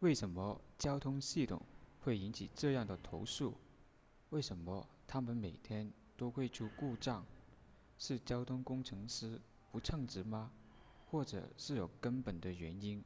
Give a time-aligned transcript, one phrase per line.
[0.00, 1.62] 为什么交通系统
[2.00, 3.54] 会引起这样的投诉
[4.30, 7.24] 为什么它们每天都会出故障
[8.00, 10.50] 是交通工程师不称职吗
[11.08, 13.04] 或者是有更根本的原因